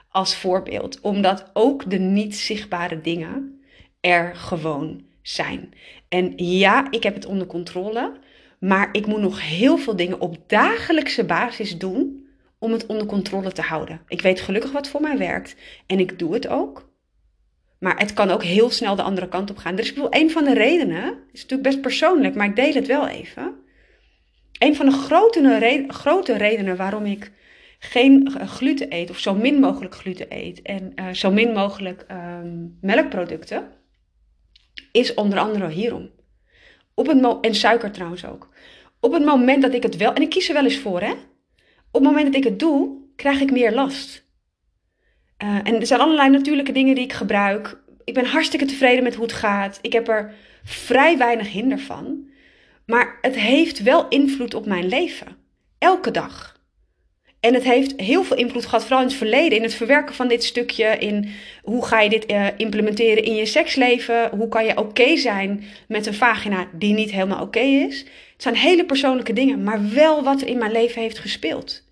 als 0.09 0.35
voorbeeld, 0.35 1.01
omdat 1.01 1.49
ook 1.53 1.89
de 1.89 1.99
niet 1.99 2.35
zichtbare 2.35 3.01
dingen 3.01 3.61
er 3.99 4.35
gewoon 4.35 5.03
zijn. 5.21 5.73
En 6.09 6.33
ja, 6.35 6.91
ik 6.91 7.03
heb 7.03 7.13
het 7.13 7.25
onder 7.25 7.47
controle, 7.47 8.19
maar 8.59 8.89
ik 8.91 9.05
moet 9.05 9.21
nog 9.21 9.41
heel 9.41 9.77
veel 9.77 9.95
dingen 9.95 10.19
op 10.19 10.37
dagelijkse 10.47 11.23
basis 11.23 11.77
doen 11.77 12.27
om 12.59 12.71
het 12.71 12.85
onder 12.85 13.07
controle 13.07 13.51
te 13.51 13.61
houden. 13.61 14.01
Ik 14.07 14.21
weet 14.21 14.41
gelukkig 14.41 14.71
wat 14.71 14.87
voor 14.87 15.01
mij 15.01 15.17
werkt 15.17 15.55
en 15.87 15.99
ik 15.99 16.19
doe 16.19 16.33
het 16.33 16.47
ook. 16.47 16.89
Maar 17.81 17.99
het 17.99 18.13
kan 18.13 18.29
ook 18.29 18.43
heel 18.43 18.69
snel 18.69 18.95
de 18.95 19.01
andere 19.01 19.27
kant 19.27 19.49
op 19.49 19.57
gaan. 19.57 19.75
Dus 19.75 19.89
ik 19.89 19.93
bedoel, 19.93 20.15
een 20.15 20.31
van 20.31 20.43
de 20.43 20.53
redenen, 20.53 21.17
is 21.31 21.41
natuurlijk 21.41 21.69
best 21.69 21.81
persoonlijk, 21.81 22.35
maar 22.35 22.47
ik 22.47 22.55
deel 22.55 22.73
het 22.73 22.87
wel 22.87 23.07
even. 23.07 23.55
Een 24.59 24.75
van 24.75 24.85
de 24.85 24.91
grote, 24.91 25.85
grote 25.87 26.37
redenen 26.37 26.75
waarom 26.75 27.05
ik 27.05 27.31
geen 27.79 28.31
gluten 28.45 28.93
eet, 28.93 29.09
of 29.09 29.19
zo 29.19 29.33
min 29.33 29.59
mogelijk 29.59 29.95
gluten 29.95 30.25
eet, 30.29 30.61
en 30.61 30.91
uh, 30.95 31.09
zo 31.13 31.31
min 31.31 31.53
mogelijk 31.53 32.05
um, 32.11 32.77
melkproducten, 32.81 33.67
is 34.91 35.13
onder 35.13 35.39
andere 35.39 35.69
hierom. 35.69 36.09
Op 36.93 37.07
het 37.07 37.37
en 37.41 37.55
suiker 37.55 37.91
trouwens 37.91 38.25
ook. 38.25 38.49
Op 38.99 39.13
het 39.13 39.25
moment 39.25 39.61
dat 39.61 39.73
ik 39.73 39.83
het 39.83 39.97
wel, 39.97 40.13
en 40.13 40.21
ik 40.21 40.29
kies 40.29 40.47
er 40.47 40.53
wel 40.53 40.63
eens 40.63 40.77
voor, 40.77 41.01
hè. 41.01 41.11
Op 41.91 42.01
het 42.01 42.03
moment 42.03 42.25
dat 42.25 42.35
ik 42.35 42.43
het 42.43 42.59
doe, 42.59 42.97
krijg 43.15 43.39
ik 43.39 43.51
meer 43.51 43.73
last. 43.73 44.29
Uh, 45.43 45.55
en 45.63 45.79
er 45.79 45.85
zijn 45.85 45.99
allerlei 45.99 46.29
natuurlijke 46.29 46.71
dingen 46.71 46.95
die 46.95 47.03
ik 47.03 47.13
gebruik. 47.13 47.77
Ik 48.03 48.13
ben 48.13 48.25
hartstikke 48.25 48.65
tevreden 48.65 49.03
met 49.03 49.15
hoe 49.15 49.23
het 49.23 49.33
gaat. 49.33 49.79
Ik 49.81 49.93
heb 49.93 50.07
er 50.07 50.33
vrij 50.63 51.17
weinig 51.17 51.51
hinder 51.51 51.79
van. 51.79 52.29
Maar 52.85 53.17
het 53.21 53.35
heeft 53.35 53.83
wel 53.83 54.07
invloed 54.07 54.53
op 54.53 54.65
mijn 54.65 54.87
leven. 54.87 55.27
Elke 55.77 56.11
dag. 56.11 56.59
En 57.39 57.53
het 57.53 57.63
heeft 57.63 57.93
heel 57.99 58.23
veel 58.23 58.37
invloed 58.37 58.65
gehad, 58.65 58.81
vooral 58.81 59.01
in 59.01 59.07
het 59.07 59.17
verleden, 59.17 59.57
in 59.57 59.63
het 59.63 59.73
verwerken 59.73 60.15
van 60.15 60.27
dit 60.27 60.43
stukje, 60.43 60.97
in 60.97 61.29
hoe 61.63 61.85
ga 61.85 61.99
je 62.01 62.09
dit 62.09 62.31
uh, 62.31 62.47
implementeren 62.57 63.23
in 63.23 63.35
je 63.35 63.45
seksleven, 63.45 64.29
hoe 64.29 64.47
kan 64.47 64.65
je 64.65 64.77
oké 64.77 65.17
zijn 65.17 65.63
met 65.87 66.05
een 66.05 66.13
vagina 66.13 66.67
die 66.73 66.93
niet 66.93 67.11
helemaal 67.11 67.41
oké 67.41 67.59
is. 67.59 67.99
Het 68.33 68.41
zijn 68.41 68.55
hele 68.55 68.85
persoonlijke 68.85 69.33
dingen, 69.33 69.63
maar 69.63 69.93
wel 69.93 70.23
wat 70.23 70.41
er 70.41 70.47
in 70.47 70.57
mijn 70.57 70.71
leven 70.71 71.01
heeft 71.01 71.19
gespeeld. 71.19 71.83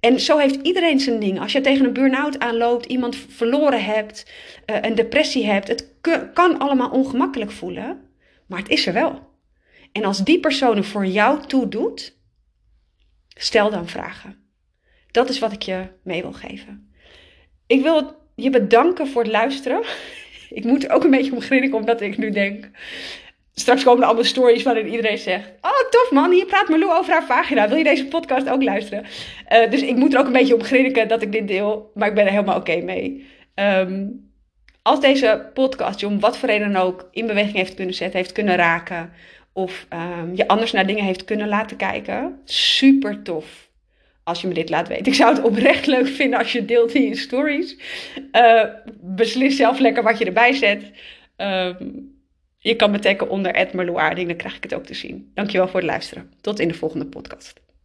En 0.00 0.20
zo 0.20 0.38
heeft 0.38 0.58
iedereen 0.62 1.00
zijn 1.00 1.20
ding. 1.20 1.40
Als 1.40 1.52
je 1.52 1.60
tegen 1.60 1.84
een 1.84 1.92
burn-out 1.92 2.38
aanloopt, 2.38 2.86
iemand 2.86 3.16
verloren 3.16 3.84
hebt, 3.84 4.30
uh, 4.66 4.76
een 4.80 4.94
depressie 4.94 5.46
hebt, 5.46 5.68
het 5.68 5.94
kan 6.34 6.58
allemaal 6.58 6.90
ongemakkelijk 6.90 7.50
voelen, 7.50 8.00
maar 8.46 8.58
het 8.58 8.68
is 8.68 8.86
er 8.86 8.92
wel. 8.92 9.26
En 9.92 10.04
als 10.04 10.24
die 10.24 10.40
persoon 10.40 10.76
er 10.76 10.84
voor 10.84 11.06
jou 11.06 11.46
toe 11.46 11.68
doet, 11.68 12.16
stel 13.28 13.70
dan 13.70 13.88
vragen. 13.88 14.46
Dat 15.10 15.28
is 15.28 15.38
wat 15.38 15.52
ik 15.52 15.62
je 15.62 15.86
mee 16.02 16.22
wil 16.22 16.32
geven. 16.32 16.92
Ik 17.66 17.82
wil 17.82 18.16
je 18.34 18.50
bedanken 18.50 19.08
voor 19.08 19.22
het 19.22 19.32
luisteren. 19.32 19.82
ik 20.50 20.64
moet 20.64 20.90
ook 20.90 21.04
een 21.04 21.10
beetje 21.10 21.66
om 21.66 21.74
omdat 21.74 22.00
ik 22.00 22.18
nu 22.18 22.30
denk... 22.30 22.70
Straks 23.58 23.82
komen 23.82 24.00
er 24.00 24.06
allemaal 24.06 24.24
stories 24.24 24.62
waarin 24.62 24.86
iedereen 24.86 25.18
zegt... 25.18 25.48
Oh, 25.60 25.90
tof 25.90 26.10
man, 26.10 26.30
hier 26.30 26.46
praat 26.46 26.68
Marlou 26.68 26.98
over 26.98 27.12
haar 27.12 27.26
vagina. 27.26 27.68
Wil 27.68 27.76
je 27.76 27.84
deze 27.84 28.06
podcast 28.06 28.48
ook 28.48 28.62
luisteren? 28.62 29.04
Uh, 29.52 29.70
dus 29.70 29.82
ik 29.82 29.96
moet 29.96 30.14
er 30.14 30.20
ook 30.20 30.26
een 30.26 30.32
beetje 30.32 30.54
om 30.54 30.62
grinniken 30.62 31.08
dat 31.08 31.22
ik 31.22 31.32
dit 31.32 31.48
deel. 31.48 31.90
Maar 31.94 32.08
ik 32.08 32.14
ben 32.14 32.24
er 32.24 32.30
helemaal 32.30 32.56
oké 32.56 32.80
mee. 32.80 33.26
Um, 33.54 34.26
als 34.82 35.00
deze 35.00 35.50
podcast 35.54 36.00
je 36.00 36.06
om 36.06 36.20
wat 36.20 36.38
voor 36.38 36.48
reden 36.48 36.72
dan 36.72 36.82
ook 36.82 37.08
in 37.12 37.26
beweging 37.26 37.56
heeft 37.56 37.74
kunnen 37.74 37.94
zetten, 37.94 38.18
heeft 38.18 38.32
kunnen 38.32 38.56
raken, 38.56 39.12
of 39.52 39.86
um, 39.92 40.36
je 40.36 40.48
anders 40.48 40.72
naar 40.72 40.86
dingen 40.86 41.04
heeft 41.04 41.24
kunnen 41.24 41.48
laten 41.48 41.76
kijken, 41.76 42.40
super 42.44 43.22
tof 43.22 43.68
als 44.24 44.40
je 44.40 44.48
me 44.48 44.54
dit 44.54 44.70
laat 44.70 44.88
weten. 44.88 45.06
Ik 45.06 45.14
zou 45.14 45.34
het 45.34 45.44
oprecht 45.44 45.86
leuk 45.96 46.06
vinden 46.06 46.38
als 46.38 46.52
je 46.52 46.64
deelt 46.64 46.94
in 46.94 47.02
je 47.02 47.16
stories. 47.16 47.76
Uh, 48.32 48.62
beslis 49.00 49.56
zelf 49.56 49.78
lekker 49.78 50.02
wat 50.02 50.18
je 50.18 50.24
erbij 50.24 50.52
zet. 50.52 50.90
Um, 51.36 52.17
je 52.58 52.76
kan 52.76 52.90
me 52.90 52.98
taggen 52.98 53.28
onder 53.28 53.54
Ed 53.54 53.72
dan 53.72 54.36
krijg 54.36 54.56
ik 54.56 54.62
het 54.62 54.74
ook 54.74 54.86
te 54.86 54.94
zien. 54.94 55.30
Dankjewel 55.34 55.68
voor 55.68 55.80
het 55.80 55.88
luisteren. 55.88 56.32
Tot 56.40 56.58
in 56.58 56.68
de 56.68 56.74
volgende 56.74 57.06
podcast. 57.06 57.67